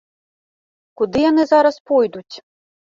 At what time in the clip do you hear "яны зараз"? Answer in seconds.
1.29-1.75